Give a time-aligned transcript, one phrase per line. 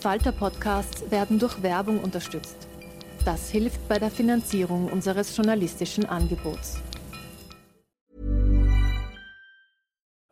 [0.00, 0.32] slash arena.
[0.32, 2.68] Falter-Podcasts werden durch Werbung unterstützt.
[3.24, 6.78] Das hilft bei der Finanzierung unseres journalistischen Angebots.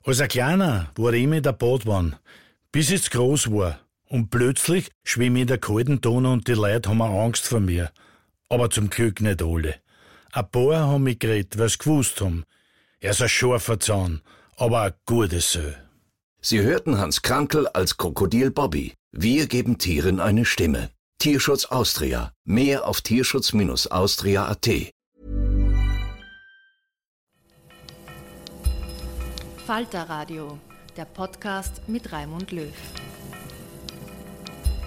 [0.05, 2.19] Als ein Kleiner war ich immer in der Badwanne,
[2.73, 3.79] bis ich groß war.
[4.09, 7.91] Und plötzlich schwimme ich in der kalten Donau und die Leute haben Angst vor mir.
[8.49, 9.75] Aber zum Glück nicht alle.
[10.33, 12.45] Ein paar haben mich geredet, weil sie gewusst haben.
[13.01, 14.23] Er ist ein scharfer Zahn,
[14.57, 15.75] aber ein guter Sö.
[16.41, 18.95] Sie hörten Hans Krankel als Krokodil Bobby.
[19.12, 20.91] Wir geben Tieren eine Stimme.
[21.19, 22.34] Tierschutz Austria.
[22.45, 24.69] Mehr auf tierschutz-austria.at.
[29.65, 30.59] Falter Radio,
[30.95, 32.70] der Podcast mit Raimund Löw.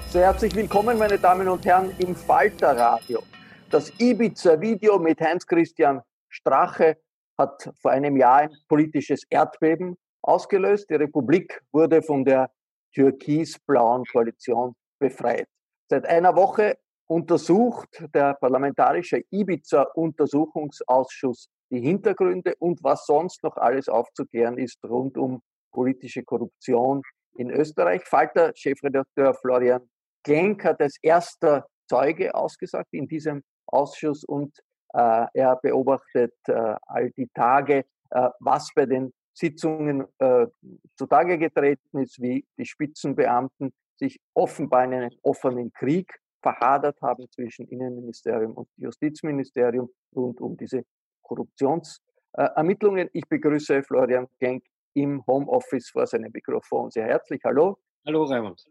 [0.09, 3.23] Sehr herzlich willkommen, meine Damen und Herren, im Falter Radio.
[3.72, 6.97] Das Ibiza-Video mit Heinz-Christian Strache
[7.39, 10.91] hat vor einem Jahr ein politisches Erdbeben ausgelöst.
[10.91, 12.52] Die Republik wurde von der
[12.94, 15.47] türkis-blauen Koalition befreit.
[15.90, 24.57] Seit einer Woche untersucht der parlamentarische Ibiza-Untersuchungsausschuss die Hintergründe und was sonst noch alles aufzuklären
[24.57, 25.41] ist rund um
[25.72, 27.02] politische Korruption
[27.35, 28.03] in Österreich.
[28.06, 29.90] Falter-Chefredakteur Florian
[30.23, 34.53] Klenk hat als erster Zeuge ausgesagt in diesem Ausschuss und
[34.94, 40.47] äh, er beobachtet äh, all die Tage, äh, was bei den Sitzungen äh,
[40.96, 47.68] zutage getreten ist, wie die Spitzenbeamten sich offenbar in einen offenen Krieg verhadert haben zwischen
[47.68, 50.84] Innenministerium und Justizministerium rund um diese
[51.22, 53.09] Korruptionsermittlungen.
[53.14, 57.41] Ich begrüße Florian Genk im Homeoffice vor seinem Mikrofon sehr herzlich.
[57.46, 57.78] Hallo.
[58.06, 58.66] Hallo, Raimund.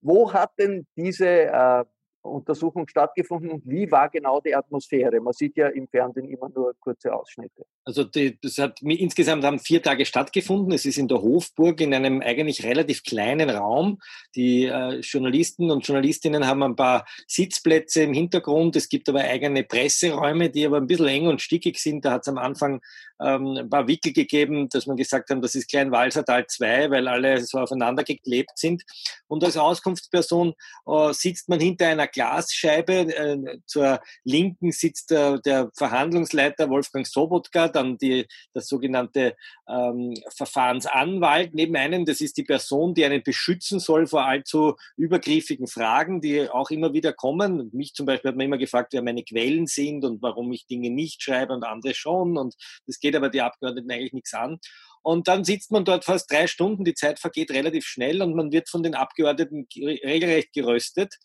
[0.00, 1.84] Wo hat denn diese äh,
[2.28, 5.20] Untersuchung stattgefunden und wie war genau die Atmosphäre?
[5.20, 7.64] Man sieht ja im Fernsehen immer nur kurze Ausschnitte.
[7.84, 10.72] Also die, das hat insgesamt haben vier Tage stattgefunden.
[10.72, 13.98] Es ist in der Hofburg in einem eigentlich relativ kleinen Raum.
[14.34, 18.76] Die äh, Journalisten und Journalistinnen haben ein paar Sitzplätze im Hintergrund.
[18.76, 22.04] Es gibt aber eigene Presseräume, die aber ein bisschen eng und stickig sind.
[22.04, 22.80] Da hat es am Anfang
[23.20, 27.40] ähm, ein paar Wickel gegeben, dass man gesagt haben, das ist Kleinwalsertal 2, weil alle
[27.44, 28.82] so aufeinander geklebt sind.
[29.26, 30.54] Und als Auskunftsperson
[30.86, 33.14] äh, sitzt man hinter einer Glasscheibe.
[33.14, 39.36] Äh, zur Linken sitzt der, der Verhandlungsleiter Wolfgang Sobotka, dann die, der sogenannte
[39.68, 42.04] ähm, Verfahrensanwalt neben einem.
[42.04, 46.92] Das ist die Person, die einen beschützen soll vor allzu übergriffigen Fragen, die auch immer
[46.92, 47.70] wieder kommen.
[47.72, 50.90] Mich zum Beispiel hat man immer gefragt, wer meine Quellen sind und warum ich Dinge
[50.90, 52.36] nicht schreibe und andere schon.
[52.36, 52.54] Und
[52.86, 54.58] das geht aber die Abgeordneten eigentlich nichts an.
[55.02, 58.52] Und dann sitzt man dort fast drei Stunden, die Zeit vergeht relativ schnell und man
[58.52, 61.16] wird von den Abgeordneten regelrecht geröstet.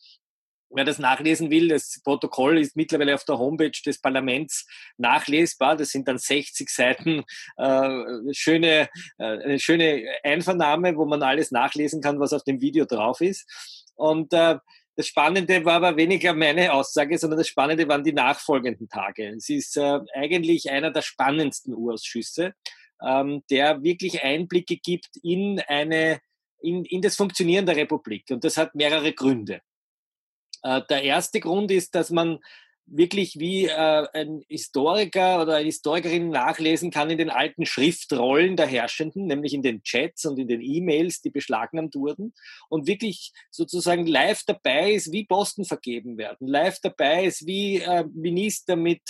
[0.75, 4.67] Wer das nachlesen will, das Protokoll ist mittlerweile auf der Homepage des Parlaments
[4.97, 5.77] nachlesbar.
[5.77, 7.23] Das sind dann 60 Seiten
[7.57, 7.89] äh,
[8.31, 13.21] schöne, äh, eine schöne Einvernahme, wo man alles nachlesen kann, was auf dem Video drauf
[13.21, 13.45] ist.
[13.95, 14.57] Und äh,
[14.95, 19.29] das Spannende war aber weniger meine Aussage, sondern das Spannende waren die nachfolgenden Tage.
[19.29, 22.53] Es ist äh, eigentlich einer der spannendsten Urausschüsse,
[23.01, 26.19] ähm, der wirklich Einblicke gibt in eine
[26.63, 28.25] in, in das Funktionieren der Republik.
[28.31, 29.61] Und das hat mehrere Gründe.
[30.63, 32.39] Äh, der erste Grund ist, dass man
[32.85, 38.67] wirklich wie äh, ein Historiker oder eine Historikerin nachlesen kann in den alten Schriftrollen der
[38.67, 42.33] Herrschenden, nämlich in den Chats und in den E-Mails, die beschlagnahmt wurden
[42.69, 48.03] und wirklich sozusagen live dabei ist, wie Posten vergeben werden, live dabei ist, wie äh,
[48.13, 49.01] Minister mit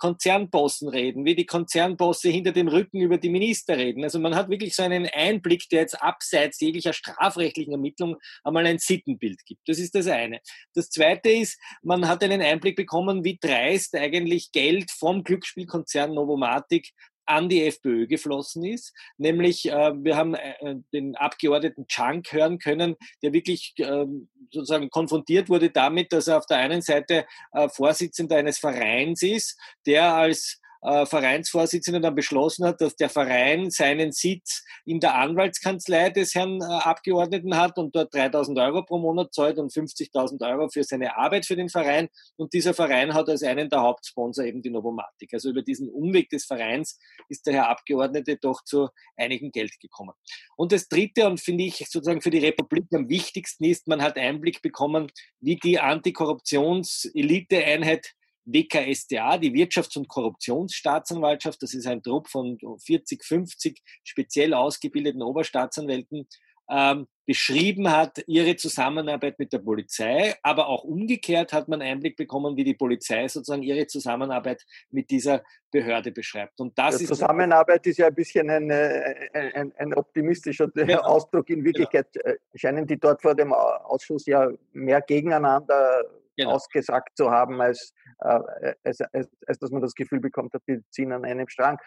[0.00, 4.02] Konzernbossen reden, wie die Konzernbosse hinter dem Rücken über die Minister reden.
[4.02, 8.78] Also man hat wirklich so einen Einblick, der jetzt abseits jeglicher strafrechtlichen Ermittlung einmal ein
[8.78, 9.60] Sittenbild gibt.
[9.68, 10.40] Das ist das eine.
[10.74, 16.90] Das zweite ist, man hat einen Einblick bekommen, wie dreist eigentlich Geld vom Glücksspielkonzern Novomatic
[17.30, 18.92] an die FPÖ geflossen ist.
[19.16, 24.06] Nämlich, äh, wir haben äh, den Abgeordneten Chunk hören können, der wirklich äh,
[24.50, 29.58] sozusagen konfrontiert wurde damit, dass er auf der einen Seite äh, Vorsitzender eines Vereins ist,
[29.86, 36.10] der als äh, Vereinsvorsitzender dann beschlossen hat, dass der Verein seinen Sitz in der Anwaltskanzlei
[36.10, 40.68] des Herrn äh, Abgeordneten hat und dort 3000 Euro pro Monat zahlt und 50.000 Euro
[40.68, 42.08] für seine Arbeit für den Verein.
[42.36, 45.34] Und dieser Verein hat als einen der Hauptsponsor eben die Novomatic.
[45.34, 46.98] Also über diesen Umweg des Vereins
[47.28, 50.14] ist der Herr Abgeordnete doch zu einigem Geld gekommen.
[50.56, 54.16] Und das Dritte und finde ich sozusagen für die Republik am wichtigsten ist, man hat
[54.16, 58.14] Einblick bekommen, wie die Antikorruptions-Elite-Einheit
[58.52, 66.26] WKStA, die Wirtschafts- und Korruptionsstaatsanwaltschaft, das ist ein Trupp von 40, 50 speziell ausgebildeten Oberstaatsanwälten,
[66.70, 72.56] ähm, beschrieben hat, ihre Zusammenarbeit mit der Polizei, aber auch umgekehrt hat man Einblick bekommen,
[72.56, 76.60] wie die Polizei sozusagen ihre Zusammenarbeit mit dieser Behörde beschreibt.
[76.60, 81.02] Und das die ist Zusammenarbeit ist ja ein bisschen ein, ein, ein optimistischer genau.
[81.02, 81.50] Ausdruck.
[81.50, 82.34] In Wirklichkeit genau.
[82.54, 86.04] scheinen die dort vor dem Ausschuss ja mehr gegeneinander
[86.40, 86.54] genau.
[86.54, 88.40] ausgesagt zu haben, als, äh,
[88.84, 91.78] als, als, als, dass man das Gefühl bekommt, dass die ziehen an einem Strang.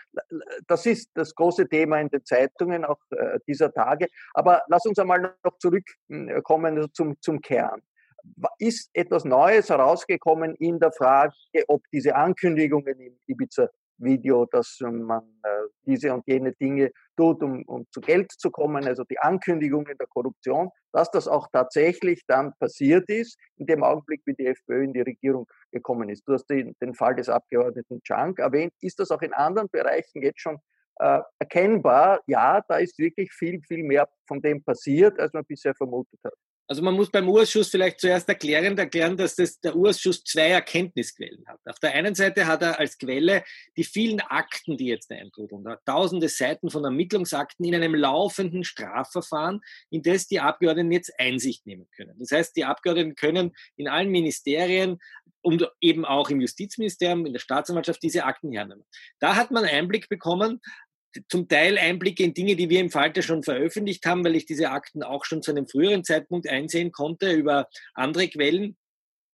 [0.67, 4.07] Das ist das große Thema in den Zeitungen auch äh, dieser Tage.
[4.33, 7.81] Aber lass uns einmal noch zurückkommen also zum, zum Kern.
[8.57, 11.33] Ist etwas Neues herausgekommen in der Frage,
[11.67, 13.67] ob diese Ankündigungen im Ibiza
[14.03, 15.49] Video, dass man äh,
[15.85, 20.07] diese und jene Dinge tut, um, um zu Geld zu kommen, also die Ankündigungen der
[20.07, 24.93] Korruption, dass das auch tatsächlich dann passiert ist, in dem Augenblick, wie die FPÖ in
[24.93, 26.27] die Regierung gekommen ist.
[26.27, 28.73] Du hast den, den Fall des Abgeordneten Chunk erwähnt.
[28.81, 30.57] Ist das auch in anderen Bereichen jetzt schon
[30.97, 32.21] äh, erkennbar?
[32.27, 36.33] Ja, da ist wirklich viel, viel mehr von dem passiert, als man bisher vermutet hat.
[36.67, 41.43] Also man muss beim Urschuss vielleicht zuerst erklären, erklären, dass das, der Urschuss zwei Erkenntnisquellen
[41.45, 41.59] hat.
[41.65, 43.43] Auf der einen Seite hat er als Quelle
[43.75, 50.03] die vielen Akten, die jetzt eintrudeln, tausende Seiten von Ermittlungsakten in einem laufenden Strafverfahren, in
[50.03, 52.15] das die Abgeordneten jetzt Einsicht nehmen können.
[52.17, 54.99] Das heißt, die Abgeordneten können in allen Ministerien
[55.41, 58.85] und eben auch im Justizministerium, in der Staatsanwaltschaft diese Akten hernehmen.
[59.19, 60.61] Da hat man Einblick bekommen,
[61.29, 64.71] zum Teil Einblicke in Dinge, die wir im Falter schon veröffentlicht haben, weil ich diese
[64.71, 68.77] Akten auch schon zu einem früheren Zeitpunkt einsehen konnte über andere Quellen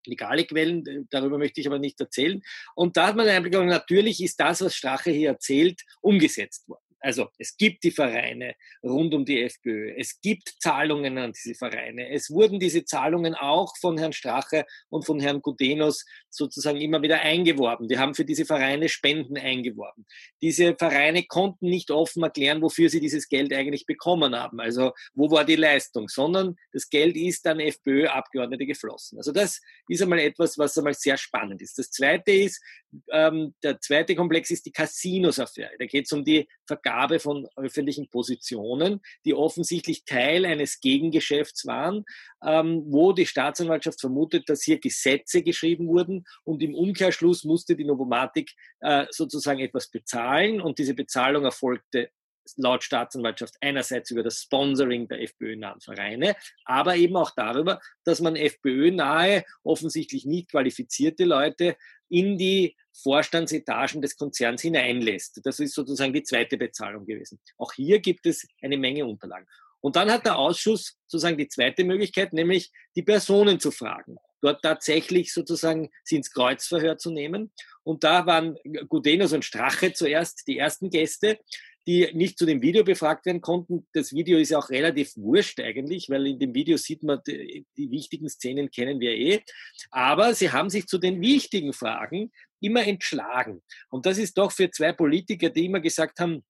[0.06, 2.42] legale Quellen, äh, darüber möchte ich aber nicht erzählen.
[2.76, 6.89] Und da hat man den Einblick, natürlich ist das, was Strache hier erzählt, umgesetzt worden.
[7.00, 12.10] Also es gibt die Vereine rund um die FPÖ, es gibt Zahlungen an diese Vereine.
[12.10, 17.22] Es wurden diese Zahlungen auch von Herrn Strache und von Herrn Gudenus sozusagen immer wieder
[17.22, 17.88] eingeworben.
[17.88, 20.06] Die haben für diese Vereine Spenden eingeworben.
[20.42, 24.60] Diese Vereine konnten nicht offen erklären, wofür sie dieses Geld eigentlich bekommen haben.
[24.60, 29.18] Also wo war die Leistung, sondern das Geld ist an FPÖ-Abgeordnete geflossen.
[29.18, 31.78] Also das ist einmal etwas, was einmal sehr spannend ist.
[31.78, 32.62] Das zweite ist,
[33.12, 35.72] ähm, der zweite Komplex ist die Casinos-Affäre.
[35.78, 42.06] Da geht es um die Vergabe von öffentlichen Positionen, die offensichtlich Teil eines Gegengeschäfts waren,
[42.46, 47.86] ähm, wo die Staatsanwaltschaft vermutet, dass hier Gesetze geschrieben wurden und im Umkehrschluss musste die
[47.86, 48.52] Novomatik
[48.82, 52.12] äh, sozusagen etwas bezahlen und diese Bezahlung erfolgte
[52.58, 56.36] laut Staatsanwaltschaft einerseits über das Sponsoring der FPÖ-nahen Vereine,
[56.66, 61.76] aber eben auch darüber, dass man FPÖ-nahe, offensichtlich nicht qualifizierte Leute
[62.10, 65.40] in die Vorstandsetagen des Konzerns hineinlässt.
[65.44, 67.40] Das ist sozusagen die zweite Bezahlung gewesen.
[67.58, 69.48] Auch hier gibt es eine Menge Unterlagen.
[69.82, 74.18] Und dann hat der Ausschuss sozusagen die zweite Möglichkeit, nämlich die Personen zu fragen.
[74.42, 77.52] Dort tatsächlich sozusagen sie ins Kreuzverhör zu nehmen.
[77.84, 81.40] Und da waren Gudenus und Strache zuerst die ersten Gäste
[81.90, 83.88] die nicht zu dem Video befragt werden konnten.
[83.94, 87.66] Das Video ist ja auch relativ wurscht eigentlich, weil in dem Video sieht man, die,
[87.76, 89.42] die wichtigen Szenen kennen wir eh.
[89.90, 92.32] Aber sie haben sich zu den wichtigen Fragen
[92.62, 93.64] immer entschlagen.
[93.90, 96.44] Und das ist doch für zwei Politiker, die immer gesagt haben,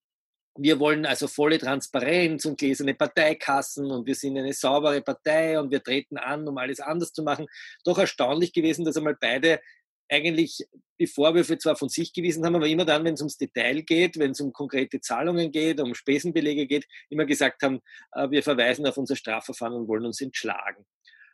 [0.58, 5.70] wir wollen also volle Transparenz und gläserne Parteikassen und wir sind eine saubere Partei und
[5.70, 7.46] wir treten an, um alles anders zu machen.
[7.84, 9.60] Doch erstaunlich gewesen, dass einmal beide
[10.10, 10.66] eigentlich
[10.98, 14.18] die Vorwürfe zwar von sich gewiesen haben, aber immer dann, wenn es ums Detail geht,
[14.18, 17.80] wenn es um konkrete Zahlungen geht, um Spesenbelege geht, immer gesagt haben,
[18.12, 20.84] äh, wir verweisen auf unser Strafverfahren und wollen uns entschlagen.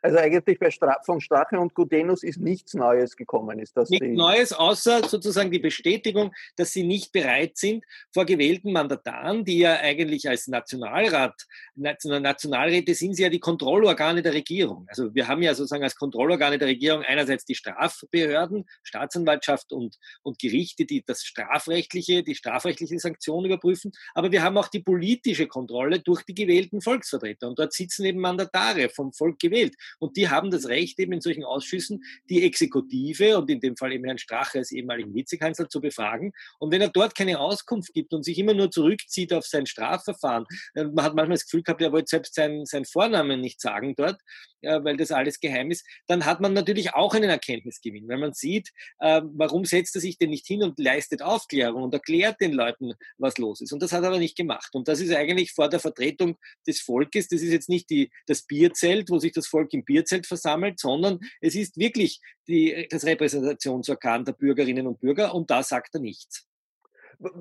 [0.01, 3.59] Also eigentlich bei Stra von Strache und Gudenus ist nichts Neues gekommen.
[3.59, 8.71] Ist das nichts Neues, außer sozusagen die Bestätigung, dass sie nicht bereit sind, vor gewählten
[8.71, 14.85] Mandataren, die ja eigentlich als Nationalrat, Nationalräte sind sie ja die Kontrollorgane der Regierung.
[14.89, 20.39] Also wir haben ja sozusagen als Kontrollorgane der Regierung einerseits die Strafbehörden, Staatsanwaltschaft und, und
[20.39, 25.99] Gerichte, die das strafrechtliche, die strafrechtliche Sanktion überprüfen, aber wir haben auch die politische Kontrolle
[25.99, 27.47] durch die gewählten Volksvertreter.
[27.47, 29.75] Und dort sitzen eben Mandatare vom Volk gewählt.
[29.99, 33.93] Und die haben das Recht, eben in solchen Ausschüssen die Exekutive und in dem Fall
[33.93, 36.33] eben Herrn Strache als ehemaligen Vizekanzler zu befragen.
[36.59, 40.45] Und wenn er dort keine Auskunft gibt und sich immer nur zurückzieht auf sein Strafverfahren,
[40.75, 43.95] äh, man hat manchmal das Gefühl gehabt, er wollte selbst seinen, seinen Vornamen nicht sagen
[43.95, 44.19] dort,
[44.61, 48.33] äh, weil das alles geheim ist, dann hat man natürlich auch einen Erkenntnisgewinn, weil man
[48.33, 52.53] sieht, äh, warum setzt er sich denn nicht hin und leistet Aufklärung und erklärt den
[52.53, 53.71] Leuten, was los ist.
[53.71, 54.73] Und das hat er aber nicht gemacht.
[54.73, 58.43] Und das ist eigentlich vor der Vertretung des Volkes, das ist jetzt nicht die, das
[58.43, 64.25] Bierzelt, wo sich das Volk im Bierzelt versammelt, sondern es ist wirklich die, das Repräsentationsorgan
[64.25, 66.47] der Bürgerinnen und Bürger und da sagt er nichts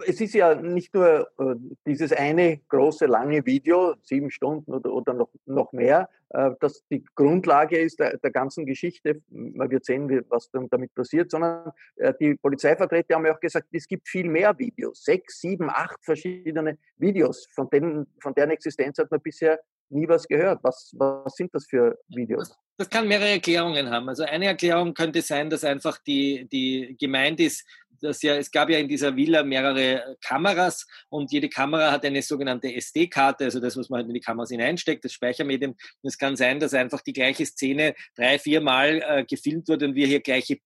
[0.06, 1.54] es ist ja nicht nur äh,
[1.86, 7.04] dieses eine große, lange Video, sieben Stunden oder, oder noch, noch mehr, äh, das die
[7.14, 9.20] Grundlage ist der, der ganzen Geschichte.
[9.28, 13.86] Man wird sehen, was damit passiert, sondern äh, die Polizeivertreter haben ja auch gesagt, es
[13.86, 15.04] gibt viel mehr Videos.
[15.04, 20.26] Sechs, sieben, acht verschiedene Videos, von, denen, von deren Existenz hat man bisher nie was
[20.26, 20.60] gehört.
[20.62, 22.56] Was, was sind das für Videos?
[22.78, 24.08] Das kann mehrere Erklärungen haben.
[24.08, 27.64] Also eine Erklärung könnte sein, dass einfach die, die gemeint ist,
[28.00, 32.22] dass ja, es gab ja in dieser Villa mehrere Kameras und jede Kamera hat eine
[32.22, 35.72] sogenannte SD-Karte, also das, was man halt in die Kameras hineinsteckt, das Speichermedium.
[35.72, 39.86] Und es kann sein, dass einfach die gleiche Szene drei, vier Mal äh, gefilmt wurde
[39.86, 40.58] und wir hier gleiche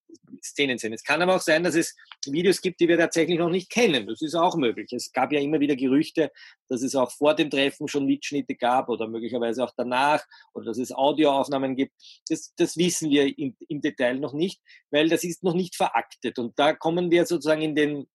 [0.42, 0.92] Szenen sehen.
[0.92, 1.96] Es kann aber auch sein, dass es
[2.26, 4.06] Videos gibt, die wir tatsächlich noch nicht kennen.
[4.06, 4.92] Das ist auch möglich.
[4.92, 6.30] Es gab ja immer wieder Gerüchte,
[6.70, 10.24] dass es auch vor dem Treffen schon Mitschnitte gab oder möglicherweise auch danach
[10.54, 11.92] oder dass es Audioaufnahmen gibt.
[12.28, 14.60] Das, das wissen wir im, im Detail noch nicht,
[14.90, 16.38] weil das ist noch nicht veraktet.
[16.38, 18.06] Und da kommen wir sozusagen in den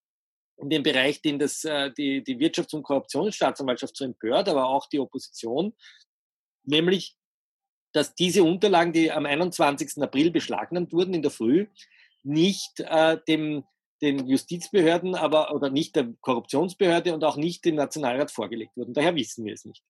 [0.57, 4.87] in den Bereich, den das, äh, die, die Wirtschafts- und Korruptionsstaatsanwaltschaft so empört, aber auch
[4.87, 5.73] die Opposition,
[6.63, 7.17] nämlich,
[7.91, 10.01] dass diese Unterlagen, die am 21.
[10.01, 11.67] April beschlagnahmt wurden in der Früh,
[12.23, 13.65] nicht äh, dem,
[14.05, 18.93] den Justizbehörden, aber oder nicht der Korruptionsbehörde und auch nicht dem Nationalrat vorgelegt wurden.
[18.93, 19.83] Daher wissen wir es nicht.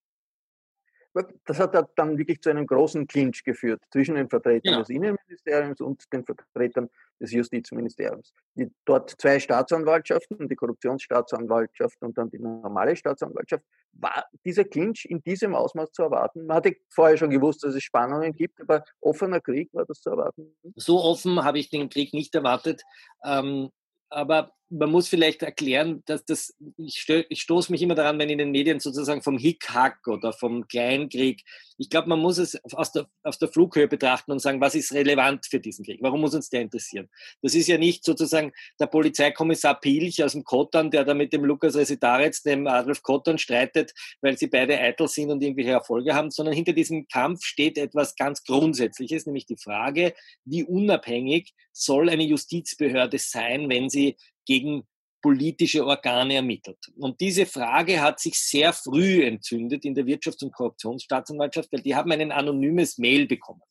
[1.46, 4.78] Das hat dann wirklich zu einem großen Clinch geführt zwischen den Vertretern ja.
[4.80, 8.34] des Innenministeriums und den Vertretern des Justizministeriums.
[8.54, 13.64] Die, dort zwei Staatsanwaltschaften, die Korruptionsstaatsanwaltschaft und dann die normale Staatsanwaltschaft.
[13.92, 16.44] War dieser Clinch in diesem Ausmaß zu erwarten?
[16.44, 20.10] Man hatte vorher schon gewusst, dass es Spannungen gibt, aber offener Krieg war das zu
[20.10, 20.54] erwarten?
[20.74, 22.82] So offen habe ich den Krieg nicht erwartet.
[23.24, 23.70] Ähm,
[24.10, 28.28] aber man muss vielleicht erklären, dass das, ich, stö, ich stoße mich immer daran, wenn
[28.28, 31.42] in den Medien sozusagen vom Hickhack oder vom Kleinkrieg,
[31.78, 34.92] ich glaube, man muss es aus der, aus der Flughöhe betrachten und sagen, was ist
[34.92, 35.98] relevant für diesen Krieg?
[36.02, 37.08] Warum muss uns der interessieren?
[37.42, 41.44] Das ist ja nicht sozusagen der Polizeikommissar Pilch aus dem Kottern, der da mit dem
[41.44, 46.30] Lukas Resitaretz, dem Adolf Kottern streitet, weil sie beide eitel sind und irgendwelche Erfolge haben,
[46.30, 52.24] sondern hinter diesem Kampf steht etwas ganz Grundsätzliches, nämlich die Frage, wie unabhängig soll eine
[52.24, 54.84] Justizbehörde sein, wenn sie gegen
[55.22, 56.78] politische Organe ermittelt.
[56.98, 61.96] Und diese Frage hat sich sehr früh entzündet in der Wirtschafts- und Korruptionsstaatsanwaltschaft, weil die
[61.96, 63.62] haben ein anonymes Mail bekommen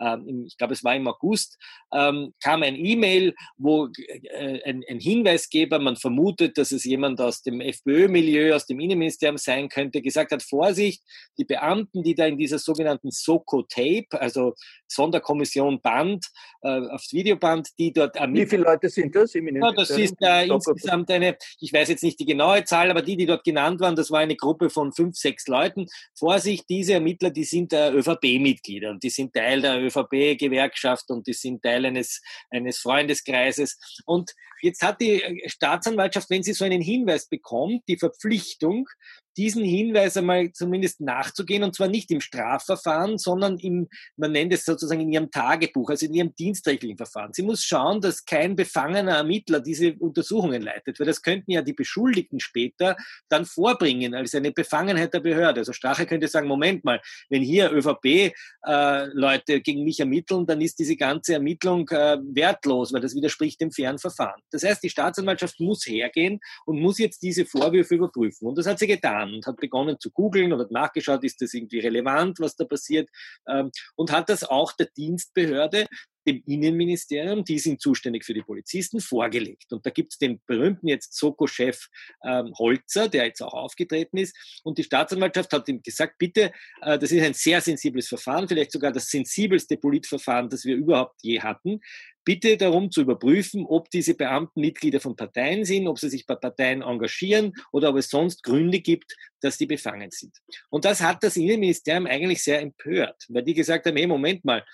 [0.00, 1.58] ähm, ich glaube es war im August,
[1.92, 7.42] ähm, kam ein E-Mail, wo äh, ein, ein, Hinweisgeber, man vermutet, dass es jemand aus
[7.42, 11.02] dem FPÖ-Milieu, aus dem Innenministerium sein könnte, gesagt hat, Vorsicht,
[11.38, 14.54] die Beamten, die da in dieser sogenannten Soko-Tape, also
[14.94, 16.26] Sonderkommission Band,
[16.62, 18.46] äh, aufs Videoband, die dort ermitteln.
[18.46, 22.02] Wie viele Leute sind das im Ja, das ist äh, insgesamt eine, ich weiß jetzt
[22.02, 24.92] nicht die genaue Zahl, aber die, die dort genannt waren, das war eine Gruppe von
[24.92, 25.86] fünf, sechs Leuten.
[26.14, 31.32] Vorsicht, diese Ermittler, die sind äh, ÖVP-Mitglieder und die sind Teil der ÖVP-Gewerkschaft und die
[31.32, 33.78] sind Teil eines, eines Freundeskreises.
[34.06, 38.88] Und jetzt hat die Staatsanwaltschaft, wenn sie so einen Hinweis bekommt, die Verpflichtung,
[39.36, 44.64] diesen Hinweis einmal zumindest nachzugehen und zwar nicht im Strafverfahren, sondern im, man nennt es
[44.64, 47.32] sozusagen in ihrem Tagebuch, also in ihrem dienstrechtlichen Verfahren.
[47.32, 51.72] Sie muss schauen, dass kein befangener Ermittler diese Untersuchungen leitet, weil das könnten ja die
[51.72, 52.96] Beschuldigten später
[53.28, 55.60] dann vorbringen als eine Befangenheit der Behörde.
[55.60, 60.78] Also Strache könnte sagen, Moment mal, wenn hier ÖVP-Leute äh, gegen mich ermitteln, dann ist
[60.78, 64.40] diese ganze Ermittlung äh, wertlos, weil das widerspricht dem fairen Verfahren.
[64.50, 68.48] Das heißt, die Staatsanwaltschaft muss hergehen und muss jetzt diese Vorwürfe überprüfen.
[68.48, 71.40] Und das hat sie getan getan und hat begonnen zu googeln und hat nachgeschaut, ist
[71.40, 73.08] das irgendwie relevant, was da passiert
[73.48, 75.86] ähm, und hat das auch der Dienstbehörde
[76.26, 79.72] dem Innenministerium, die sind zuständig für die Polizisten, vorgelegt.
[79.72, 81.88] Und da gibt es den berühmten jetzt Soko-Chef
[82.24, 84.60] ähm, Holzer, der jetzt auch aufgetreten ist.
[84.62, 86.52] Und die Staatsanwaltschaft hat ihm gesagt, bitte,
[86.82, 91.16] äh, das ist ein sehr sensibles Verfahren, vielleicht sogar das sensibelste Politverfahren, das wir überhaupt
[91.22, 91.80] je hatten
[92.24, 96.34] bitte darum zu überprüfen, ob diese Beamten Mitglieder von Parteien sind, ob sie sich bei
[96.34, 100.36] Parteien engagieren oder ob es sonst Gründe gibt, dass die befangen sind.
[100.70, 104.64] Und das hat das Innenministerium eigentlich sehr empört, weil die gesagt haben, hey, Moment mal,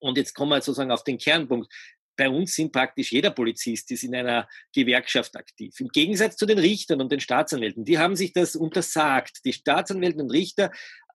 [0.00, 1.72] und jetzt kommen wir sozusagen auf den Kernpunkt.
[2.16, 5.74] Bei uns sind praktisch jeder Polizist ist in einer Gewerkschaft aktiv.
[5.80, 7.84] Im Gegensatz zu den Richtern und den Staatsanwälten.
[7.84, 9.38] Die haben sich das untersagt.
[9.44, 10.70] Die Staatsanwälte und Richter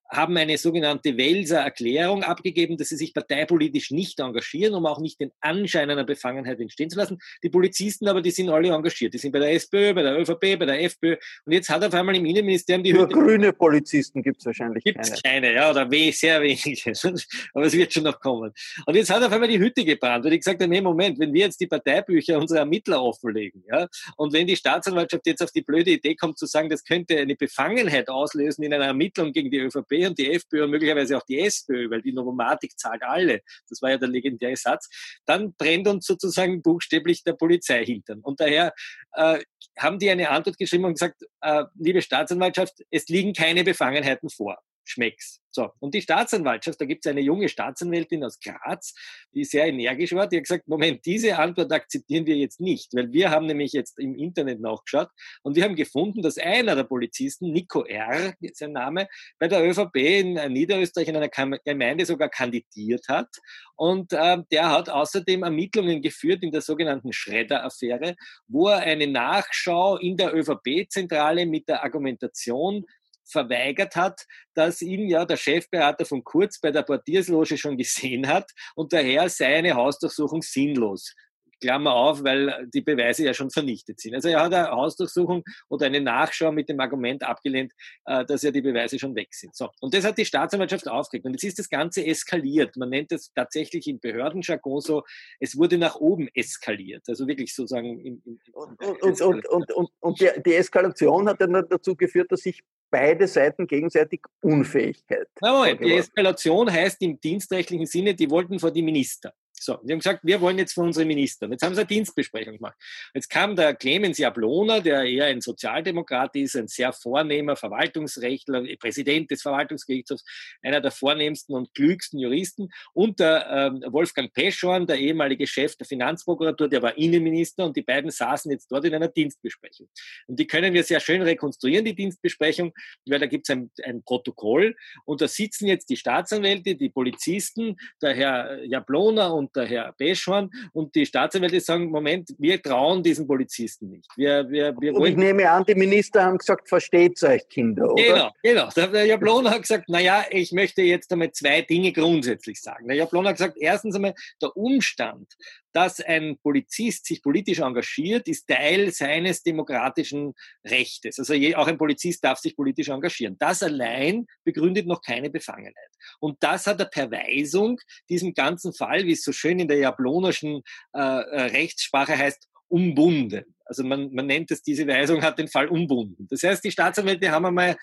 [0.09, 5.19] haben eine sogenannte Welser Erklärung abgegeben, dass sie sich parteipolitisch nicht engagieren, um auch nicht
[5.19, 7.19] den Anschein einer Befangenheit entstehen zu lassen.
[7.43, 9.13] Die Polizisten aber, die sind alle engagiert.
[9.13, 11.17] Die sind bei der SPÖ, bei der ÖVP, bei der FPÖ.
[11.45, 15.21] Und jetzt hat auf einmal im Innenministerium die Nur grüne Polizisten gibt es wahrscheinlich gibt's
[15.21, 15.47] keine.
[15.47, 16.93] keine, ja, oder weh, sehr wenige.
[17.53, 18.51] aber es wird schon noch kommen.
[18.85, 21.33] Und jetzt hat auf einmal die Hütte gebrannt, weil ich gesagt habe, nee, Moment, wenn
[21.33, 25.61] wir jetzt die Parteibücher unserer Ermittler offenlegen, ja, und wenn die Staatsanwaltschaft jetzt auf die
[25.61, 29.59] blöde Idee kommt zu sagen, das könnte eine Befangenheit auslösen in einer Ermittlung gegen die
[29.59, 33.41] ÖVP, und die FPÖ und möglicherweise auch die SPÖ, weil die Novomatik zahlt alle.
[33.69, 34.89] Das war ja der legendäre Satz.
[35.25, 38.19] Dann brennt uns sozusagen buchstäblich der Polizei hintern.
[38.21, 38.73] Und daher
[39.13, 39.39] äh,
[39.77, 44.57] haben die eine Antwort geschrieben und gesagt, äh, liebe Staatsanwaltschaft, es liegen keine Befangenheiten vor.
[44.89, 45.41] Schmecks.
[45.57, 48.93] So, und die Staatsanwaltschaft, da gibt es eine junge Staatsanwältin aus Graz,
[49.33, 53.11] die sehr energisch war, die hat gesagt, Moment, diese Antwort akzeptieren wir jetzt nicht, weil
[53.11, 55.09] wir haben nämlich jetzt im Internet nachgeschaut
[55.41, 59.07] und wir haben gefunden, dass einer der Polizisten, Nico R., sein Name,
[59.39, 63.29] bei der ÖVP in Niederösterreich in einer Gemeinde sogar kandidiert hat
[63.75, 68.15] und äh, der hat außerdem Ermittlungen geführt in der sogenannten Schredder-Affäre,
[68.47, 72.85] wo er eine Nachschau in der ÖVP-Zentrale mit der Argumentation
[73.29, 78.51] verweigert hat, dass ihn ja der Chefberater von Kurz bei der Portiersloge schon gesehen hat
[78.75, 81.13] und daher sei eine Hausdurchsuchung sinnlos.
[81.59, 84.15] Klammer auf, weil die Beweise ja schon vernichtet sind.
[84.15, 87.73] Also er hat eine Hausdurchsuchung oder eine Nachschau mit dem Argument abgelehnt,
[88.05, 89.55] äh, dass ja die Beweise schon weg sind.
[89.55, 89.69] So.
[89.79, 91.25] Und das hat die Staatsanwaltschaft aufgeregt.
[91.25, 92.75] Und jetzt ist das Ganze eskaliert.
[92.77, 95.03] Man nennt es tatsächlich im Behördenjargon so,
[95.39, 97.03] es wurde nach oben eskaliert.
[97.07, 97.99] Also wirklich sozusagen.
[97.99, 102.31] Im, im, und, und, und, und, und, und die, die Eskalation hat dann dazu geführt,
[102.31, 105.27] dass sich beide Seiten gegenseitig Unfähigkeit.
[105.41, 109.33] Na, die Eskalation heißt im dienstrechtlichen Sinne, die wollten vor die Minister.
[109.59, 111.51] So, die haben gesagt, wir wollen jetzt von unseren Ministern.
[111.51, 112.75] Jetzt haben sie eine Dienstbesprechung gemacht.
[113.13, 119.31] Jetzt kam der Clemens Jablona, der eher ein Sozialdemokrat ist, ein sehr vornehmer Verwaltungsrechtler, Präsident
[119.31, 120.23] des Verwaltungsgerichtshofs,
[120.61, 125.87] einer der vornehmsten und klügsten Juristen, und der ähm, Wolfgang Peschorn, der ehemalige Chef der
[125.87, 129.89] Finanzprokuratur, der war Innenminister, und die beiden saßen jetzt dort in einer Dienstbesprechung.
[130.27, 132.73] Und die können wir sehr schön rekonstruieren, die Dienstbesprechung,
[133.07, 137.75] weil da gibt es ein, ein Protokoll, und da sitzen jetzt die Staatsanwälte, die Polizisten,
[138.01, 143.01] der Herr Jablona und und der Herr Beschhorn und die Staatsanwälte sagen, Moment, wir trauen
[143.01, 144.07] diesen Polizisten nicht.
[144.15, 148.33] Wir, wir, wir und ich nehme an, die Minister haben gesagt, versteht euch, Kinder, oder?
[148.43, 148.91] Genau, genau.
[148.91, 152.87] Der Jablon hat gesagt, naja, ich möchte jetzt einmal zwei Dinge grundsätzlich sagen.
[152.87, 155.33] Der Jablon hat gesagt, erstens einmal, der Umstand,
[155.77, 160.33] dass ein Polizist sich politisch engagiert, ist Teil seines demokratischen
[160.65, 161.19] Rechtes.
[161.19, 163.35] Also auch ein Polizist darf sich politisch engagieren.
[163.37, 165.91] Das allein begründet noch keine Befangenheit.
[166.19, 169.77] Und das hat er per Weisung diesem ganzen Fall, wie es so schön in der
[169.77, 170.63] jablonischen
[170.95, 173.45] äh, äh Rechtssprache heißt, umbunden.
[173.65, 176.27] Also man, man nennt es, diese Weisung hat den Fall umbunden.
[176.27, 177.77] Das heißt, die Staatsanwälte haben einmal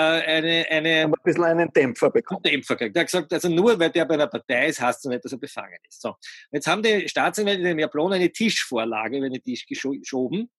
[0.00, 2.42] äh, eine, eine ein bisschen einen Dämpfer bekommen.
[2.42, 2.96] Dämpfer gekriegt.
[2.96, 5.32] Er hat gesagt, also nur weil der bei einer Partei ist, heißt es nicht, dass
[5.32, 6.00] er befangen ist.
[6.00, 6.14] So.
[6.52, 10.50] Jetzt haben die Staatsanwälte dem Jablon eine Tischvorlage über den Tisch geschoben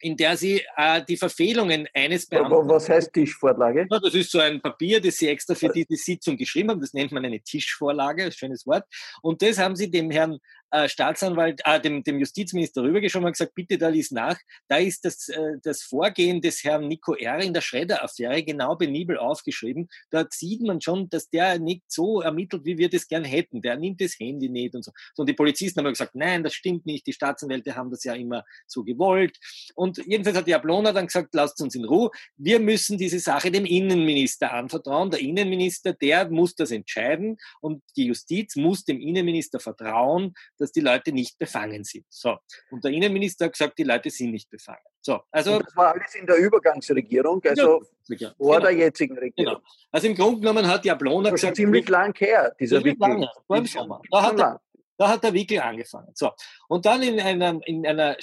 [0.00, 2.68] in der sie äh, die Verfehlungen eines Beamten.
[2.68, 3.86] Was heißt Tischvorlage?
[3.90, 6.80] Ja, das ist so ein Papier, das sie extra für diese Sitzung geschrieben haben.
[6.80, 8.84] Das nennt man eine Tischvorlage, schönes Wort.
[9.22, 10.38] Und das haben sie dem Herrn
[10.70, 14.38] äh, Staatsanwalt, äh, dem, dem Justizminister rübergeschoben und gesagt, bitte da lies nach.
[14.68, 17.38] Da ist das, äh, das Vorgehen des Herrn Nico R.
[17.40, 19.88] in der Schredder-Affäre genau penibel aufgeschrieben.
[20.10, 23.62] Da sieht man schon, dass der nicht so ermittelt, wie wir das gern hätten.
[23.62, 24.92] Der nimmt das Handy nicht und so.
[25.14, 27.06] so und die Polizisten haben gesagt, nein, das stimmt nicht.
[27.06, 29.38] Die Staatsanwälte haben das ja immer so gewollt.
[29.74, 32.10] Und jedenfalls hat die Ablona dann gesagt, lasst uns in Ruhe.
[32.36, 35.10] Wir müssen diese Sache dem Innenminister anvertrauen.
[35.10, 40.80] Der Innenminister, der muss das entscheiden und die Justiz muss dem Innenminister vertrauen, dass die
[40.80, 42.04] Leute nicht befangen sind.
[42.08, 42.36] So.
[42.70, 44.78] Und der Innenminister hat gesagt, die Leute sind nicht befangen.
[45.00, 48.68] So, also, und das war alles in der Übergangsregierung, also ja, vor genau.
[48.68, 49.54] der jetzigen Regierung.
[49.54, 49.66] Genau.
[49.92, 51.56] Also im Grunde genommen hat Jablona gesagt...
[51.56, 53.28] ziemlich lang her, dieser Wickel.
[53.48, 54.02] Dem Sommer.
[54.10, 54.60] Da hat, der,
[54.96, 56.10] da hat der Wickel angefangen.
[56.14, 56.30] So.
[56.68, 58.16] Und dann in einer, in einer,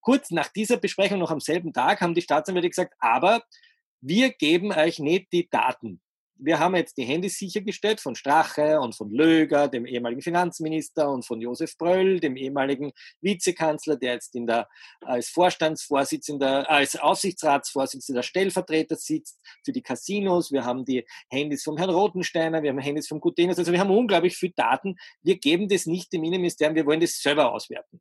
[0.00, 3.42] kurz nach dieser Besprechung, noch am selben Tag, haben die Staatsanwälte gesagt, aber
[4.00, 6.00] wir geben euch nicht die Daten
[6.36, 11.24] wir haben jetzt die Handys sichergestellt von Strache und von Löger, dem ehemaligen Finanzminister, und
[11.24, 14.68] von Josef Bröll, dem ehemaligen Vizekanzler, der jetzt in der,
[15.00, 20.52] als Vorstandsvorsitzender, als Aufsichtsratsvorsitzender Stellvertreter sitzt für die Casinos.
[20.52, 23.58] Wir haben die Handys vom Herrn Rotensteiner, wir haben Handys vom Gutenus.
[23.58, 24.96] Also wir haben unglaublich viel Daten.
[25.22, 28.00] Wir geben das nicht dem Innenministerium, wir wollen das selber auswerten.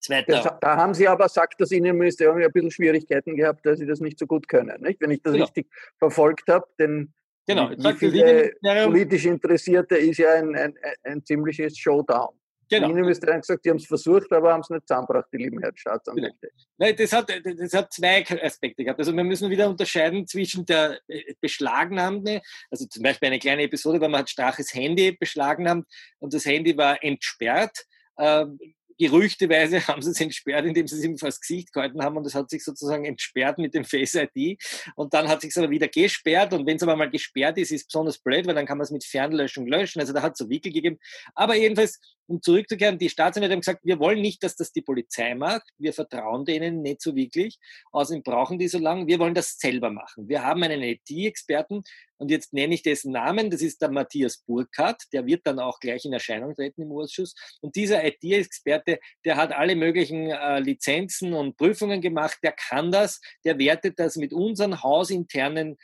[0.00, 0.58] Zweiter.
[0.60, 4.18] Da haben Sie aber, sagt das Innenministerium, ein bisschen Schwierigkeiten gehabt, dass Sie das nicht
[4.18, 4.80] so gut können.
[4.82, 5.00] Nicht?
[5.00, 5.44] Wenn ich das genau.
[5.44, 7.12] richtig verfolgt habe, denn
[7.46, 12.34] Genau, wie viele politisch Interessierte ist ja ein, ein, ein ziemliches Showdown.
[12.68, 12.86] Genau.
[12.86, 15.70] Die Innenministerium gesagt, die haben es versucht, aber haben es nicht zusammengebracht, die lieben Herr
[15.74, 16.50] Staatsanwälte.
[16.78, 18.98] Nein, das hat, das hat zwei Aspekte gehabt.
[18.98, 24.00] Also wir müssen wieder unterscheiden zwischen der äh, Beschlagnahme, also zum Beispiel eine kleine Episode,
[24.00, 25.86] weil man hat Straches Handy beschlagnahmt
[26.18, 27.84] und das Handy war entsperrt.
[28.18, 28.58] Ähm,
[28.98, 32.34] gerüchteweise haben sie es entsperrt, indem sie es ihm vors Gesicht gehalten haben und es
[32.34, 34.62] hat sich sozusagen entsperrt mit dem Face ID
[34.94, 37.70] und dann hat sich es aber wieder gesperrt und wenn es aber mal gesperrt ist,
[37.70, 40.32] ist es besonders blöd, weil dann kann man es mit Fernlöschung löschen, also da hat
[40.32, 40.98] es so Wickel gegeben.
[41.34, 45.34] Aber jedenfalls, um zurückzukehren, die Staatsanwälte haben gesagt, wir wollen nicht, dass das die Polizei
[45.34, 47.58] macht, wir vertrauen denen nicht so wirklich,
[47.92, 50.28] außerdem brauchen die so lange, wir wollen das selber machen.
[50.28, 51.82] Wir haben einen IT-Experten
[52.18, 55.80] und jetzt nenne ich dessen Namen, das ist der Matthias Burkhardt, der wird dann auch
[55.80, 57.34] gleich in Erscheinung treten im Ausschuss.
[57.60, 63.20] Und dieser IT-Experte, der hat alle möglichen äh, Lizenzen und Prüfungen gemacht, der kann das,
[63.44, 65.76] der wertet das mit unseren hausinternen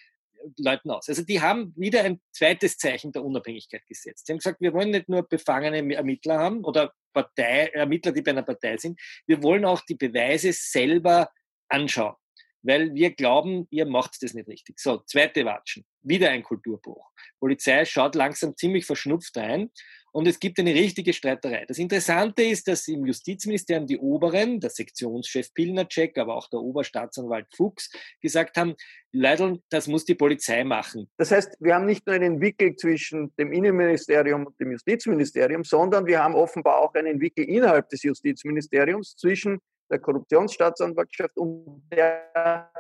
[0.59, 1.09] Leuten aus.
[1.09, 4.27] Also die haben wieder ein zweites Zeichen der Unabhängigkeit gesetzt.
[4.27, 8.31] Sie haben gesagt, wir wollen nicht nur befangene Ermittler haben oder Partei, Ermittler, die bei
[8.31, 11.31] einer Partei sind, wir wollen auch die Beweise selber
[11.69, 12.15] anschauen
[12.63, 14.79] weil wir glauben, ihr macht das nicht richtig.
[14.79, 15.85] So, zweite Watschen.
[16.03, 17.11] Wieder ein Kulturbruch.
[17.39, 19.71] Polizei schaut langsam ziemlich verschnupft ein
[20.13, 21.65] und es gibt eine richtige Streiterei.
[21.67, 27.47] Das Interessante ist, dass im Justizministerium die Oberen, der Sektionschef Pilnacek, aber auch der Oberstaatsanwalt
[27.57, 28.75] Fuchs, gesagt haben,
[29.11, 31.09] Leidl, das muss die Polizei machen.
[31.17, 36.07] Das heißt, wir haben nicht nur einen Wickel zwischen dem Innenministerium und dem Justizministerium, sondern
[36.07, 39.61] wir haben offenbar auch einen Wickel innerhalb des Justizministeriums zwischen
[39.93, 42.73] der Korruptionsstaatsanwaltschaft und der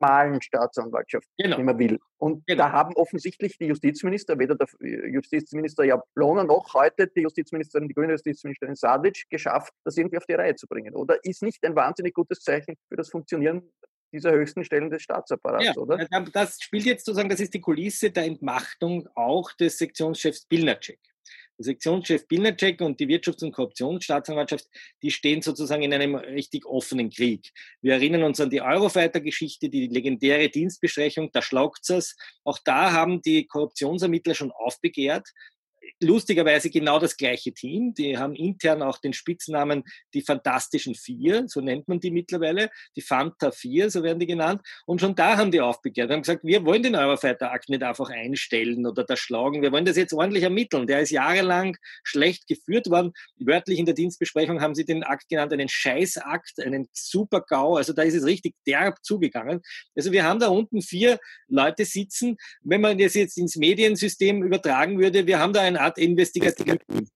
[0.00, 1.58] normalen Staatsanwaltschaft, genau.
[1.58, 1.98] wenn man will.
[2.18, 2.64] Und genau.
[2.64, 8.12] da haben offensichtlich die Justizminister, weder der Justizminister Jablona noch heute die Justizministerin, die grüne
[8.12, 10.94] Justizministerin Sadic, geschafft, das irgendwie auf die Reihe zu bringen.
[10.94, 13.70] Oder ist nicht ein wahnsinnig gutes Zeichen für das Funktionieren
[14.12, 16.04] dieser höchsten Stellen des Staatsapparats, ja, oder?
[16.32, 20.98] Das spielt jetzt sozusagen, das ist die Kulisse der Entmachtung auch des Sektionschefs Pilnacek.
[21.62, 24.66] Sektionschef Pilnacek und die Wirtschafts- und Korruptionsstaatsanwaltschaft,
[25.02, 27.52] die stehen sozusagen in einem richtig offenen Krieg.
[27.82, 32.16] Wir erinnern uns an die Eurofighter-Geschichte, die legendäre Dienstbesprechung, da schlaugt es.
[32.44, 35.28] Auch da haben die Korruptionsermittler schon aufbegehrt
[36.00, 37.94] lustigerweise genau das gleiche Team.
[37.94, 43.02] Die haben intern auch den Spitznamen die Fantastischen Vier, so nennt man die mittlerweile, die
[43.02, 44.62] Fanta Vier, so werden die genannt.
[44.86, 48.86] Und schon da haben die aufbegehrt, haben gesagt, wir wollen den Eurofighter-Akt nicht einfach einstellen
[48.86, 50.86] oder das schlagen, wir wollen das jetzt ordentlich ermitteln.
[50.86, 53.12] Der ist jahrelang schlecht geführt worden.
[53.38, 58.02] Wörtlich in der Dienstbesprechung haben sie den Akt genannt, einen Scheißakt, einen Super-GAU, also da
[58.02, 59.60] ist es richtig derb zugegangen.
[59.94, 62.36] Also wir haben da unten vier Leute sitzen.
[62.62, 67.12] Wenn man das jetzt ins Mediensystem übertragen würde, wir haben da Art Investigativdienst.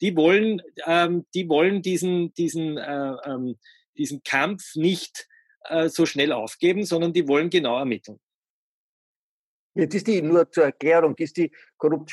[0.00, 3.56] Die wollen, ähm, die wollen diesen, diesen, äh, ähm,
[3.96, 5.26] diesen Kampf nicht
[5.64, 8.20] äh, so schnell aufgeben, sondern die wollen genau ermitteln.
[9.74, 12.10] Jetzt ist die, nur zur Erklärung, ist die Korrupt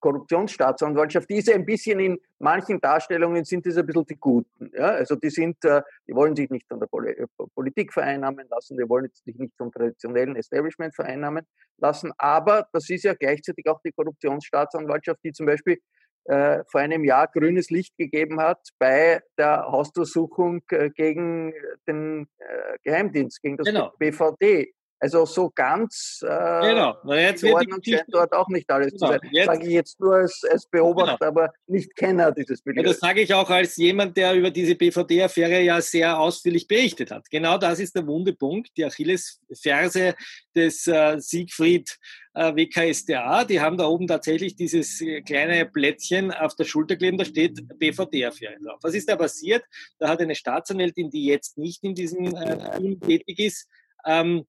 [0.00, 4.70] Korruptionsstaatsanwaltschaft, diese ein bisschen in manchen Darstellungen sind das ein bisschen die Guten.
[4.74, 4.88] Ja?
[4.90, 8.88] Also die sind, äh, die wollen sich nicht von der äh, Politik vereinnahmen lassen, die
[8.88, 11.46] wollen sich nicht vom traditionellen Establishment vereinnahmen
[11.78, 15.78] lassen, aber das ist ja gleichzeitig auch die Korruptionsstaatsanwaltschaft, die zum Beispiel
[16.26, 21.52] äh, vor einem Jahr grünes Licht gegeben hat bei der Hausdurchsuchung äh, gegen
[21.86, 23.92] den äh, Geheimdienst, gegen das genau.
[23.98, 24.74] BVD.
[24.98, 26.96] Also so ganz äh, genau.
[27.04, 29.06] Na, jetzt wird Ordnung scheint dort auch nicht alles genau.
[29.06, 29.20] zu sein.
[29.30, 31.42] Jetzt, sage ich jetzt nur als, als Beobachter, genau.
[31.42, 32.82] aber nicht Kenner dieses Bildes.
[32.82, 37.10] Ja, das sage ich auch als jemand, der über diese BVD-Affäre ja sehr ausführlich berichtet
[37.10, 37.28] hat.
[37.30, 40.14] Genau das ist der Wundepunkt, die Achillesferse
[40.54, 41.98] des äh, Siegfried
[42.32, 43.44] äh, WKSDA.
[43.44, 48.56] Die haben da oben tatsächlich dieses kleine Plättchen auf der Schulter kleben, da steht BVD-Affäre
[48.62, 48.78] drauf.
[48.80, 49.62] Was ist da passiert?
[49.98, 53.68] Da hat eine Staatsanwältin, die jetzt nicht in diesem äh, Team tätig ist,
[54.06, 54.44] ähm, äh,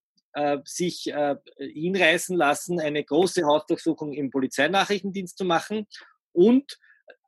[0.65, 5.87] sich äh, hinreißen lassen, eine große Hausdurchsuchung im Polizeinachrichtendienst zu machen.
[6.31, 6.77] Und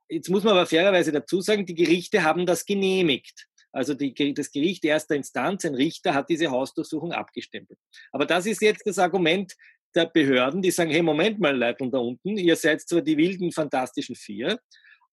[0.09, 3.47] jetzt muss man aber fairerweise dazu sagen, die Gerichte haben das genehmigt.
[3.71, 7.79] Also die, das Gericht erster Instanz, ein Richter, hat diese Hausdurchsuchung abgestempelt.
[8.11, 9.55] Aber das ist jetzt das Argument
[9.95, 13.51] der Behörden, die sagen, hey, Moment mal, Leute da unten, ihr seid zwar die wilden,
[13.51, 14.59] fantastischen Vier,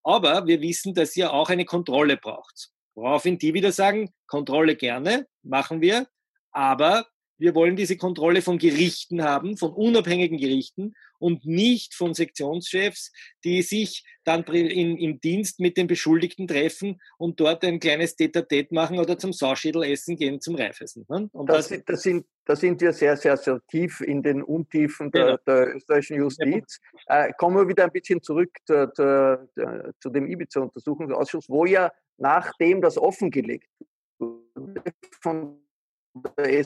[0.03, 2.69] aber wir wissen, dass ihr auch eine Kontrolle braucht.
[2.95, 6.07] Woraufhin die wieder sagen, Kontrolle gerne, machen wir,
[6.51, 13.11] aber wir wollen diese Kontrolle von Gerichten haben, von unabhängigen Gerichten und nicht von Sektionschefs,
[13.43, 18.73] die sich dann in, im Dienst mit den Beschuldigten treffen und dort ein kleines Tete-a-Tete
[18.73, 21.05] machen oder zum Sauschädel essen gehen zum Reifessen.
[21.09, 21.29] Ne?
[21.31, 25.11] Und das, das, das, sind, da sind wir sehr, sehr, sehr tief in den Untiefen
[25.11, 25.37] der, genau.
[25.47, 26.79] der österreichischen Justiz.
[27.07, 29.49] Äh, kommen wir wieder ein bisschen zurück zu, zu,
[29.99, 33.69] zu dem Ibiza-Untersuchungsausschuss, wo ja nachdem das offengelegt
[34.19, 34.83] wurde
[35.21, 35.59] von
[36.37, 36.63] der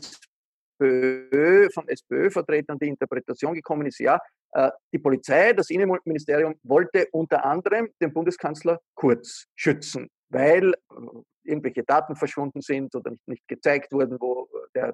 [0.82, 4.20] SPÖ, von SPÖ-Vertretern die Interpretation gekommen ist, ja,
[4.54, 10.74] Äh, die Polizei, das Innenministerium wollte unter anderem den Bundeskanzler Kurz schützen, weil äh,
[11.44, 14.94] irgendwelche Daten verschwunden sind oder nicht, nicht gezeigt wurden, wo der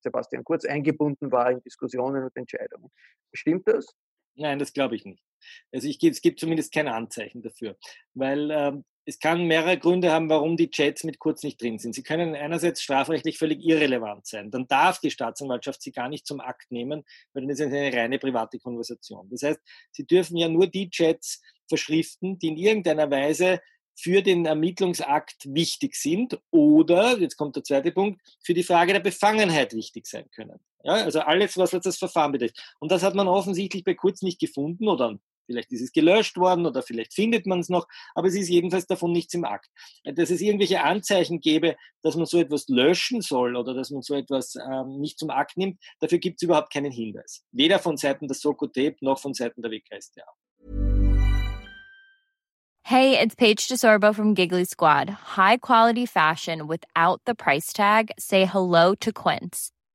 [0.00, 2.90] Sebastian Kurz eingebunden war in Diskussionen und Entscheidungen.
[3.32, 3.86] Stimmt das?
[4.36, 5.22] Nein, das glaube ich nicht.
[5.72, 7.76] Also ich, es gibt zumindest kein Anzeichen dafür,
[8.14, 11.94] weil ähm, es kann mehrere Gründe haben, warum die Chats mit Kurz nicht drin sind.
[11.94, 14.50] Sie können einerseits strafrechtlich völlig irrelevant sein.
[14.50, 18.18] Dann darf die Staatsanwaltschaft sie gar nicht zum Akt nehmen, weil das ist eine reine
[18.18, 19.28] private Konversation.
[19.30, 19.60] Das heißt,
[19.92, 23.60] sie dürfen ja nur die Chats verschriften, die in irgendeiner Weise
[23.96, 29.00] für den Ermittlungsakt wichtig sind oder, jetzt kommt der zweite Punkt, für die Frage der
[29.00, 30.58] Befangenheit wichtig sein können.
[30.82, 32.74] Ja, also alles, was das Verfahren betrifft.
[32.80, 36.66] Und das hat man offensichtlich bei Kurz nicht gefunden oder Vielleicht ist es gelöscht worden
[36.66, 39.70] oder vielleicht findet man es noch, aber es ist jedenfalls davon nichts im Akt.
[40.04, 44.14] Dass es irgendwelche Anzeichen gäbe, dass man so etwas löschen soll oder dass man so
[44.14, 47.44] etwas ähm, nicht zum Akt nimmt, dafür gibt es überhaupt keinen Hinweis.
[47.52, 50.22] Weder von Seiten der Soko Tape noch von Seiten der WKStA.
[52.86, 55.08] Hey, it's Paige DeSorbo from Giggly Squad.
[55.08, 58.10] High quality fashion without the price tag.
[58.18, 59.72] Say hello to Quince.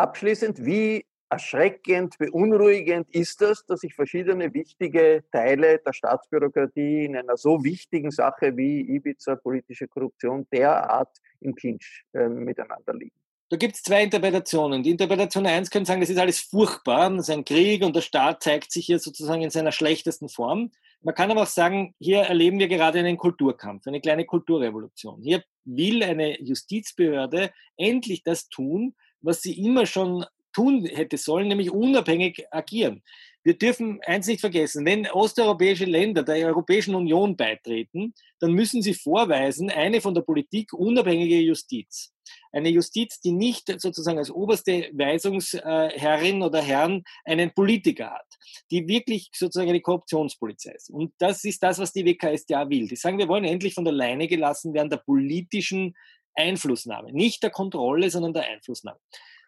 [0.00, 7.36] Abschließend, wie erschreckend, beunruhigend ist das, dass sich verschiedene wichtige Teile der Staatsbürokratie in einer
[7.36, 13.14] so wichtigen Sache wie Ibiza, politische Korruption derart im Clinch äh, miteinander liegen?
[13.50, 14.82] Da gibt es zwei Interpretationen.
[14.82, 18.00] Die Interpretation 1 könnte sagen, das ist alles furchtbar, das ist ein Krieg und der
[18.00, 20.70] Staat zeigt sich hier sozusagen in seiner schlechtesten Form.
[21.02, 25.20] Man kann aber auch sagen, hier erleben wir gerade einen Kulturkampf, eine kleine Kulturrevolution.
[25.20, 31.70] Hier will eine Justizbehörde endlich das tun, was sie immer schon tun hätte sollen, nämlich
[31.70, 33.02] unabhängig agieren.
[33.42, 38.92] Wir dürfen eins nicht vergessen, wenn osteuropäische Länder der Europäischen Union beitreten, dann müssen sie
[38.92, 42.12] vorweisen, eine von der Politik unabhängige Justiz.
[42.52, 48.26] Eine Justiz, die nicht sozusagen als oberste Weisungsherrin oder Herrn einen Politiker hat,
[48.70, 50.90] die wirklich sozusagen eine Korruptionspolizei ist.
[50.90, 52.88] Und das ist das, was die WKStA will.
[52.88, 55.94] Die sagen, wir wollen endlich von der Leine gelassen werden der politischen
[56.34, 57.12] Einflussnahme.
[57.12, 58.98] Nicht der Kontrolle, sondern der Einflussnahme.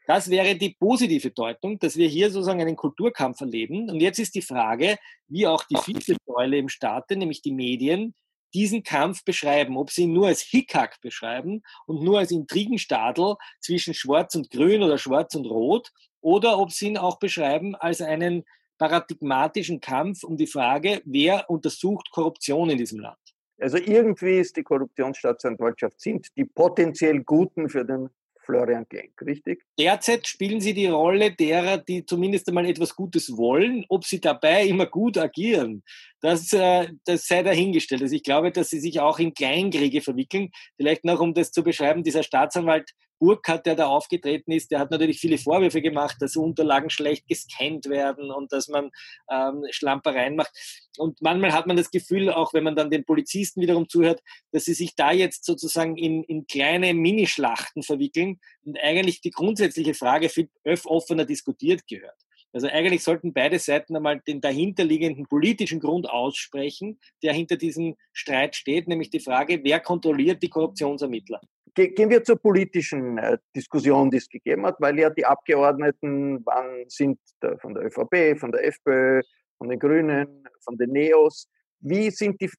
[0.07, 3.88] Das wäre die positive Deutung, dass wir hier sozusagen einen Kulturkampf erleben.
[3.88, 4.97] Und jetzt ist die Frage,
[5.29, 8.14] wie auch die vierte Säule im Staate, nämlich die Medien,
[8.53, 13.95] diesen Kampf beschreiben, ob sie ihn nur als Hickhack beschreiben und nur als Intrigenstadel zwischen
[13.95, 15.90] Schwarz und Grün oder Schwarz und Rot
[16.21, 18.45] oder ob sie ihn auch beschreiben als einen
[18.79, 23.18] paradigmatischen Kampf um die Frage, wer untersucht Korruption in diesem Land.
[23.59, 28.09] Also irgendwie ist die Korruptionsstaatsanwaltschaft sind die potenziell Guten für den
[28.45, 29.62] Florian Klenk, richtig?
[29.79, 33.85] Derzeit spielen sie die Rolle derer, die zumindest einmal etwas Gutes wollen.
[33.88, 35.83] Ob sie dabei immer gut agieren,
[36.21, 38.03] das, äh, das sei dahingestellt.
[38.03, 40.51] Also ich glaube, dass sie sich auch in Kleinkriege verwickeln.
[40.77, 42.91] Vielleicht noch, um das zu beschreiben, dieser Staatsanwalt
[43.22, 47.88] Burkhardt, der da aufgetreten ist, der hat natürlich viele Vorwürfe gemacht, dass Unterlagen schlecht gescannt
[47.88, 48.90] werden und dass man
[49.30, 50.50] ähm, Schlampereien macht.
[50.98, 54.64] Und manchmal hat man das Gefühl, auch wenn man dann den Polizisten wiederum zuhört, dass
[54.64, 60.28] sie sich da jetzt sozusagen in, in kleine Minischlachten verwickeln und eigentlich die grundsätzliche Frage
[60.28, 60.50] viel
[60.85, 62.18] offener diskutiert gehört.
[62.52, 68.56] Also eigentlich sollten beide Seiten einmal den dahinterliegenden politischen Grund aussprechen, der hinter diesem Streit
[68.56, 71.40] steht, nämlich die Frage, wer kontrolliert die Korruptionsermittler?
[71.74, 76.85] Gehen wir zur politischen äh, Diskussion, die es gegeben hat, weil ja die Abgeordneten waren,
[76.88, 77.18] sind
[77.61, 79.22] von der ÖVP, von der FPÖ,
[79.56, 81.48] von den Grünen, von den Neos.
[81.80, 82.50] Wie sind die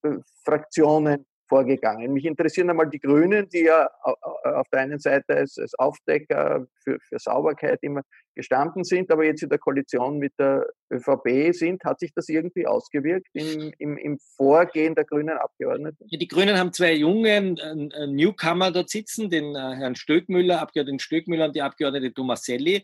[0.43, 2.13] Fraktionen vorgegangen?
[2.13, 6.97] Mich interessieren einmal die Grünen, die ja auf der einen Seite als, als Aufdecker für,
[6.99, 8.01] für Sauberkeit immer
[8.35, 11.83] gestanden sind, aber jetzt in der Koalition mit der ÖVP sind.
[11.83, 16.07] Hat sich das irgendwie ausgewirkt im, im, im Vorgehen der grünen Abgeordneten?
[16.07, 17.59] Die Grünen haben zwei jungen
[18.07, 22.83] Newcomer dort sitzen, den äh, Herrn Stöckmüller, Abgeordneten Stöckmüller und die Abgeordnete Tomaselli,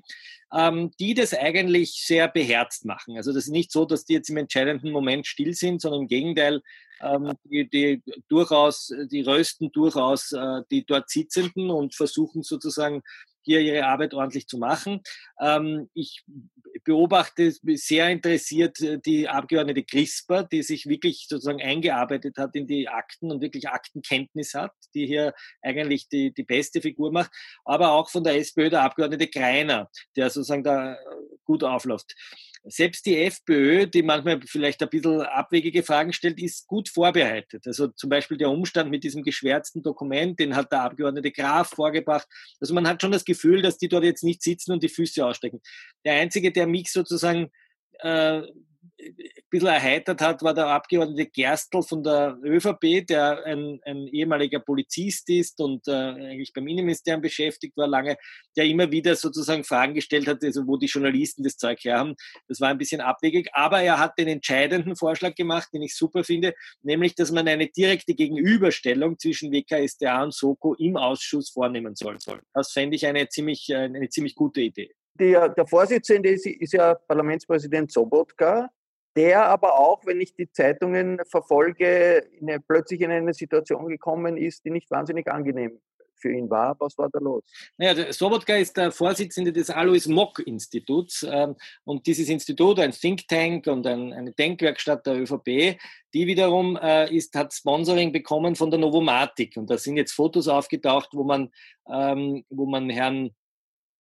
[0.54, 3.18] ähm, die das eigentlich sehr beherzt machen.
[3.18, 6.08] Also das ist nicht so, dass die jetzt im entscheidenden Moment still sind, sondern im
[6.08, 6.62] Gegenteil,
[7.02, 13.02] ähm, die, die, durchaus, die rösten durchaus äh, die dort Sitzenden und versuchen sozusagen
[13.42, 15.02] hier ihre Arbeit ordentlich zu machen.
[15.42, 16.24] Ähm, ich
[16.84, 22.88] beobachte sehr interessiert äh, die Abgeordnete CRISPR, die sich wirklich sozusagen eingearbeitet hat in die
[22.88, 27.32] Akten und wirklich Aktenkenntnis hat, die hier eigentlich die, die beste Figur macht,
[27.66, 30.98] aber auch von der SPÖ der Abgeordnete Greiner, der sozusagen da
[31.44, 32.16] gut aufläuft.
[32.66, 37.66] Selbst die FPÖ, die manchmal vielleicht ein bisschen abwegige Fragen stellt, ist gut vorbereitet.
[37.66, 42.28] Also zum Beispiel der Umstand mit diesem geschwärzten Dokument, den hat der Abgeordnete Graf vorgebracht.
[42.60, 45.26] Also man hat schon das Gefühl, dass die dort jetzt nicht sitzen und die Füße
[45.26, 45.62] ausstecken.
[46.06, 47.50] Der Einzige, der mich sozusagen
[48.00, 48.42] äh,
[49.00, 49.16] ein
[49.50, 55.30] bisschen erheitert hat, war der Abgeordnete Gerstl von der ÖVP, der ein, ein ehemaliger Polizist
[55.30, 58.18] ist und äh, eigentlich beim Innenministerium beschäftigt war lange,
[58.58, 62.16] der immer wieder sozusagen Fragen gestellt hat, also wo die Journalisten das Zeug her haben.
[62.48, 66.24] Das war ein bisschen abwegig, aber er hat den entscheidenden Vorschlag gemacht, den ich super
[66.24, 72.18] finde, nämlich, dass man eine direkte Gegenüberstellung zwischen WKSDA und Soko im Ausschuss vornehmen soll.
[72.54, 74.92] Das fände ich eine ziemlich, eine ziemlich gute Idee.
[75.20, 78.70] Der, der Vorsitzende ist, ist, ja Parlamentspräsident Sobotka,
[79.16, 84.38] der aber auch, wenn ich die Zeitungen verfolge, in eine, plötzlich in eine Situation gekommen
[84.38, 85.80] ist, die nicht wahnsinnig angenehm
[86.20, 86.76] für ihn war.
[86.80, 87.44] Was war da los?
[87.78, 93.28] Naja, Sobotka ist der Vorsitzende des Alois Mock Instituts ähm, und dieses Institut, ein Think
[93.28, 95.80] Tank und ein, eine Denkwerkstatt der ÖVP,
[96.14, 100.48] die wiederum äh, ist, hat Sponsoring bekommen von der Novomatic und da sind jetzt Fotos
[100.48, 101.52] aufgetaucht, wo man,
[101.90, 103.32] ähm, wo man Herrn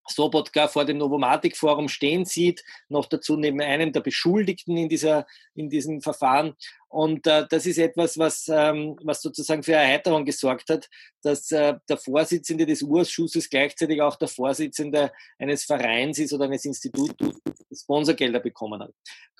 [0.09, 5.69] Sobotka vor dem Novomatic-Forum stehen sieht, noch dazu neben einem der Beschuldigten in, dieser, in
[5.69, 6.55] diesem Verfahren.
[6.89, 10.89] Und äh, das ist etwas, was, ähm, was sozusagen für Erheiterung gesorgt hat,
[11.21, 16.65] dass äh, der Vorsitzende des Urschusses gleichzeitig auch der Vorsitzende eines Vereins ist oder eines
[16.65, 17.13] Instituts,
[17.69, 18.93] das Sponsorgelder bekommen hat.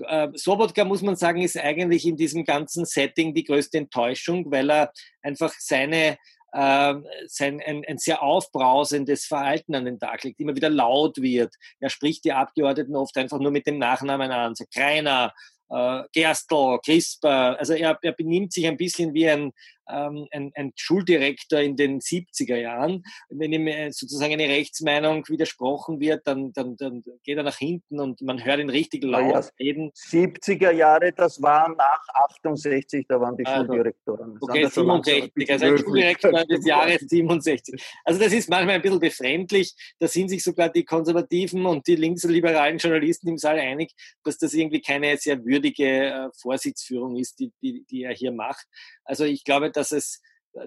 [0.06, 4.70] Äh, Sobotka, muss man sagen, ist eigentlich in diesem ganzen Setting die größte Enttäuschung, weil
[4.70, 6.20] er einfach seine
[6.52, 6.96] äh,
[7.28, 11.56] sein, ein, ein sehr aufbrausendes Verhalten an den Tag legt, immer wieder laut wird.
[11.80, 15.34] Er spricht die Abgeordneten oft einfach nur mit dem Nachnamen an, sagt Kreiner,
[15.70, 17.58] äh, Gerstl, Crisper.
[17.60, 19.52] Also er, er benimmt sich ein bisschen wie ein,
[19.89, 23.04] ähm, ein, ein Schuldirektor in den 70er Jahren.
[23.30, 27.99] Wenn ihm äh, sozusagen eine Rechtsmeinung widersprochen wird, dann, dann, dann geht er nach hinten
[27.99, 29.91] und man hört ihn richtig laut ja, reden.
[29.91, 32.02] 70er Jahre, das war nach
[32.39, 34.38] 68, da waren die also, Schuldirektoren.
[34.39, 37.82] Das okay, 67, also ein Schuldirektor des Jahres 67.
[38.04, 39.73] Also das ist manchmal ein bisschen befremdlich.
[39.99, 43.91] Da sind sich sogar die konservativen und die linksliberalen Journalisten im Saal einig,
[44.23, 48.65] dass das irgendwie keine sehr würdige äh, Vorsitzführung ist, die, die, die er hier macht.
[49.04, 50.22] Also ich glaube, dass es,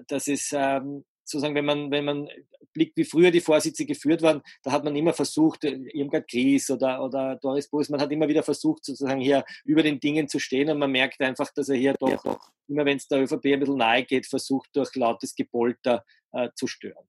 [0.07, 2.29] dass es ähm, sozusagen, wenn man, wenn man
[2.73, 6.69] blickt, wie früher die Vorsitze geführt waren, da hat man immer versucht, äh, Irmgard Gries
[6.71, 10.39] oder, oder Doris Bus, man hat immer wieder versucht, sozusagen hier über den Dingen zu
[10.39, 12.51] stehen und man merkt einfach, dass er hier doch, ja, doch.
[12.67, 16.67] immer wenn es der ÖVP ein bisschen nahe geht, versucht, durch lautes Gepolter äh, zu
[16.67, 17.07] stören.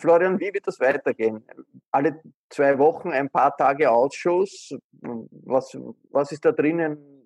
[0.00, 1.44] Florian, wie wird das weitergehen?
[1.90, 2.20] Alle
[2.50, 4.72] zwei Wochen ein paar Tage Ausschuss.
[5.00, 5.76] Was,
[6.10, 7.17] was ist da drinnen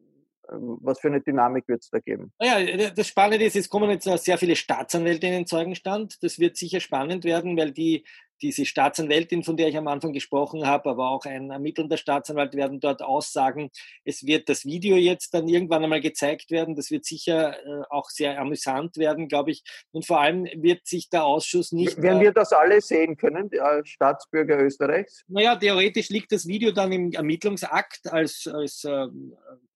[0.49, 2.33] was für eine Dynamik wird es da geben?
[2.39, 6.23] Naja, das Spannende ist, es kommen jetzt sehr viele Staatsanwälte in den Zeugenstand.
[6.23, 8.05] Das wird sicher spannend werden, weil die
[8.43, 12.81] diese Staatsanwältin, von der ich am Anfang gesprochen habe, aber auch ein ermittelnder Staatsanwalt werden
[12.81, 13.71] dort aussagen.
[14.05, 16.75] Es wird das Video jetzt dann irgendwann einmal gezeigt werden.
[16.75, 19.63] Das wird sicher äh, auch sehr amüsant werden, glaube ich.
[19.93, 22.01] Und vor allem wird sich der Ausschuss nicht.
[22.03, 25.25] Werden wir das alle sehen können, als Staatsbürger Österreichs?
[25.29, 29.07] Naja, theoretisch liegt das Video dann im Ermittlungsakt als, als äh,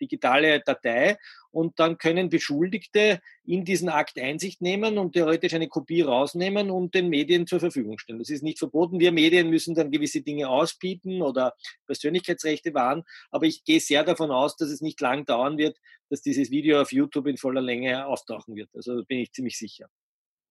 [0.01, 1.17] digitale Datei
[1.57, 6.95] und dann können Beschuldigte in diesen Akt Einsicht nehmen und theoretisch eine Kopie rausnehmen und
[6.95, 8.19] den Medien zur Verfügung stellen.
[8.19, 9.01] Das ist nicht verboten.
[9.01, 11.55] Wir Medien müssen dann gewisse Dinge ausbieten oder
[11.87, 15.79] Persönlichkeitsrechte wahren, aber ich gehe sehr davon aus, dass es nicht lang dauern wird,
[16.11, 18.69] dass dieses Video auf YouTube in voller Länge auftauchen wird.
[18.75, 19.89] Also bin ich ziemlich sicher.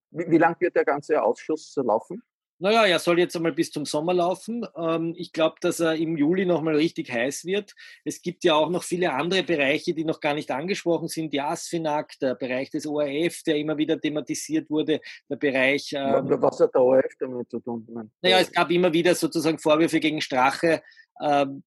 [0.09, 2.23] Wie, wie lang wird der ganze Ausschuss laufen?
[2.57, 4.65] Naja, er soll jetzt einmal bis zum Sommer laufen.
[4.77, 7.73] Ähm, ich glaube, dass er im Juli nochmal richtig heiß wird.
[8.05, 11.33] Es gibt ja auch noch viele andere Bereiche, die noch gar nicht angesprochen sind.
[11.33, 15.91] Die ASFINAG, der Bereich des ORF, der immer wieder thematisiert wurde, der Bereich...
[15.93, 17.85] Ähm, Was hat der ORF damit zu tun?
[18.21, 20.81] Naja, es gab immer wieder sozusagen Vorwürfe gegen Strache,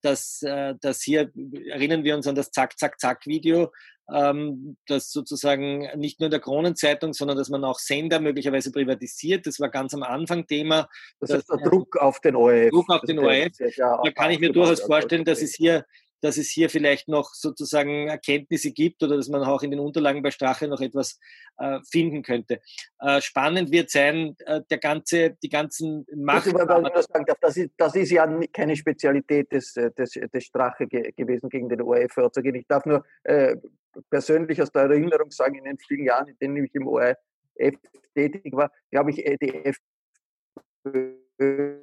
[0.03, 1.31] dass, äh, dass hier,
[1.71, 3.73] erinnern wir uns an das Zack-Zack-Zack-Video,
[4.13, 9.47] ähm, das sozusagen nicht nur in der Kronenzeitung, sondern dass man auch Sender möglicherweise privatisiert.
[9.47, 10.89] Das war ganz am Anfang Thema.
[11.21, 12.71] Das ist der Druck auf den ORF.
[12.71, 13.53] Druck auf den ORF.
[13.77, 15.85] Da kann ich mir durchaus vorstellen, dass es hier
[16.21, 20.23] dass es hier vielleicht noch sozusagen Erkenntnisse gibt oder dass man auch in den Unterlagen
[20.23, 21.19] bei Strache noch etwas
[21.59, 22.61] äh, finden könnte.
[23.01, 26.53] Äh, spannend wird sein, äh, der ganze, die ganzen Macht.
[27.41, 31.69] Das ist, das ist ja keine Spezialität des, äh, des, des Strache ge gewesen, gegen
[31.69, 32.55] den ORF vorzugehen.
[32.57, 33.57] Ich darf nur äh,
[34.11, 37.17] persönlich aus der Erinnerung sagen, in den vielen Jahren, in denen ich im ORF
[38.15, 39.73] tätig war, glaube ich, äh, die
[40.85, 41.78] FPÖ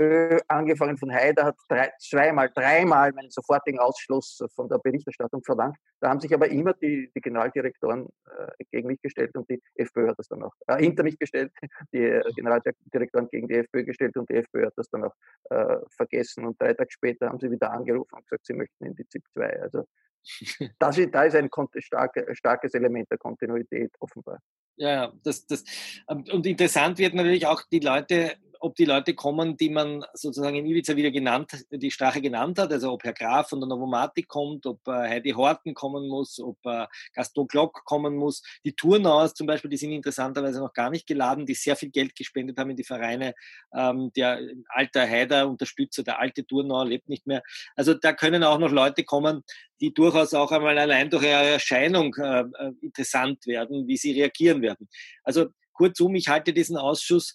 [0.00, 5.76] FPÖ, angefangen von Haider, hat drei, zweimal, dreimal meinen sofortigen Ausschluss von der Berichterstattung verlangt.
[6.00, 10.08] Da haben sich aber immer die, die Generaldirektoren äh, gegen mich gestellt und die FPÖ
[10.08, 11.52] hat das dann auch äh, hinter mich gestellt,
[11.92, 15.14] die äh, Generaldirektoren gegen die FPÖ gestellt und die FPÖ hat das dann auch
[15.50, 16.46] äh, vergessen.
[16.46, 19.24] Und drei Tage später haben sie wieder angerufen und gesagt, sie möchten in die ZIP
[19.34, 19.62] 2.
[19.62, 19.84] Also
[20.78, 24.38] das ist, da ist ein starke, starkes Element der Kontinuität offenbar.
[24.76, 25.64] Ja, das, das,
[26.08, 30.54] ähm, und interessant wird natürlich auch die Leute ob die Leute kommen, die man sozusagen
[30.56, 34.28] in Ibiza wieder genannt, die Strache genannt hat, also ob Herr Graf von der Novomatik
[34.28, 38.42] kommt, ob äh, Heidi Horten kommen muss, ob äh, Gaston Glock kommen muss.
[38.64, 42.14] Die Turnauers zum Beispiel, die sind interessanterweise noch gar nicht geladen, die sehr viel Geld
[42.14, 43.34] gespendet haben in die Vereine.
[43.74, 47.42] Ähm, der alte Haider-Unterstützer, der alte Turnauer lebt nicht mehr.
[47.76, 49.42] Also da können auch noch Leute kommen,
[49.80, 54.60] die durchaus auch einmal allein durch ihre Erscheinung äh, äh interessant werden, wie sie reagieren
[54.60, 54.86] werden.
[55.24, 57.34] Also kurzum, ich halte diesen Ausschuss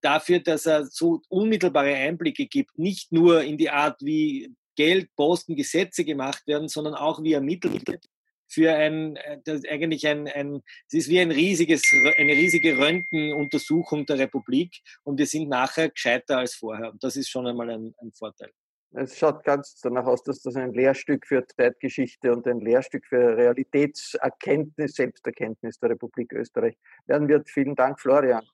[0.00, 5.56] dafür, dass er so unmittelbare Einblicke gibt, nicht nur in die Art, wie Geld, Posten,
[5.56, 8.06] Gesetze gemacht werden, sondern auch wie ermittelt wird
[8.52, 11.82] für ein, äh, das eigentlich ein, ein, es ist wie ein riesiges,
[12.18, 16.92] eine riesige Röntgenuntersuchung der Republik und wir sind nachher gescheiter als vorher.
[16.92, 18.50] Und das ist schon einmal ein, ein Vorteil.
[18.94, 23.36] Es schaut ganz danach aus, dass das ein Lehrstück für Zeitgeschichte und ein Lehrstück für
[23.38, 26.76] Realitätserkenntnis, Selbsterkenntnis der Republik Österreich
[27.06, 27.48] werden wird.
[27.48, 28.44] Vielen Dank, Florian.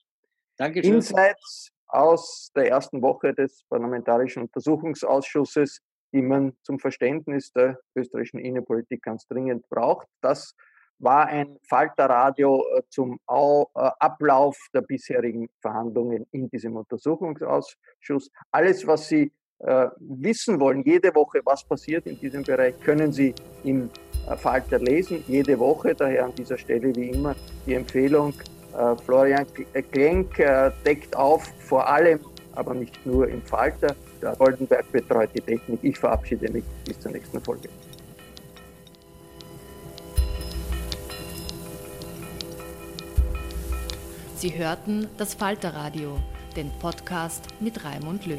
[0.59, 0.95] Dankeschön.
[0.95, 5.81] Insights aus der ersten Woche des Parlamentarischen Untersuchungsausschusses,
[6.13, 10.09] die man zum Verständnis der österreichischen Innenpolitik ganz dringend braucht.
[10.21, 10.55] Das
[10.99, 13.65] war ein Falterradio äh, zum äh,
[14.01, 18.31] Ablauf der bisherigen Verhandlungen in diesem Untersuchungsausschuss.
[18.51, 23.33] Alles, was Sie äh, wissen wollen, jede Woche, was passiert in diesem Bereich, können Sie
[23.63, 23.91] im
[24.39, 25.95] Falter lesen, jede Woche.
[25.95, 28.35] Daher an dieser Stelle wie immer die Empfehlung,
[29.05, 29.47] Florian
[29.93, 32.21] Klenk äh, deckt auf, vor allem,
[32.55, 33.95] aber nicht nur im Falter.
[34.21, 35.79] Der Goldenberg betreut die Technik.
[35.83, 37.69] Ich verabschiede mich bis zur nächsten Folge.
[44.37, 46.17] Sie hörten das Falterradio,
[46.55, 48.39] den Podcast mit Raimund Löw.